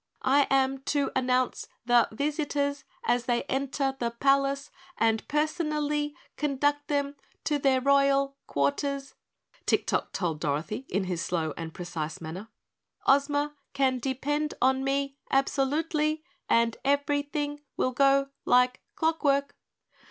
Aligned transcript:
"I 0.25 0.47
am 0.49 0.79
to 0.85 1.11
an 1.15 1.27
nounce 1.27 1.67
the 1.85 2.07
vis 2.11 2.39
i 2.39 2.43
tors 2.45 2.83
as 3.03 3.25
they 3.25 3.43
en 3.43 3.67
ter 3.67 3.95
the 3.99 4.09
pal 4.09 4.47
ace 4.47 4.71
and 4.97 5.27
per 5.27 5.45
son 5.45 5.71
a 5.71 5.75
al 5.75 5.87
ly 5.89 6.13
con 6.37 6.55
duct 6.57 6.87
them 6.87 7.13
to 7.43 7.59
their 7.59 7.79
roy 7.81 8.09
al 8.09 8.35
quar 8.47 8.71
ters," 8.71 9.13
Tik 9.67 9.85
Tok 9.85 10.11
told 10.11 10.39
Dorothy 10.39 10.87
in 10.89 11.03
his 11.03 11.23
slow 11.23 11.53
and 11.55 11.71
precise 11.75 12.19
manner. 12.19 12.47
"Oz 13.05 13.29
ma 13.29 13.51
can 13.73 13.99
de 13.99 14.15
pend 14.15 14.55
on 14.59 14.83
me 14.83 15.17
ab 15.29 15.47
so 15.47 15.63
lute 15.63 15.93
ly 15.93 16.21
and 16.49 16.77
ev 16.83 17.01
e 17.01 17.03
ry 17.07 17.21
thing 17.21 17.61
will 17.77 17.91
go 17.91 18.29
like 18.43 18.81
clock 18.95 19.23
work." 19.23 19.55